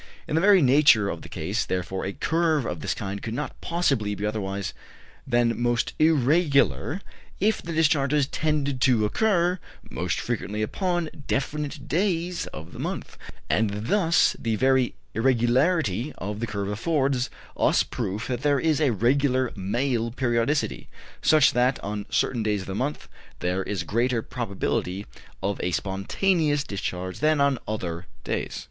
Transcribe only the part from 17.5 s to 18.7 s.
us proof that there